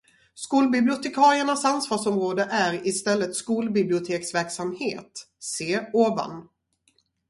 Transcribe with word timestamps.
Skolbibliotekariernas 0.33 1.63
ansvarsområde 1.65 2.43
är 2.51 2.87
i 2.87 2.91
stället 2.91 3.35
skolbiblioteksverksamhet, 3.35 5.27
se 5.39 5.89
ovan. 5.93 6.47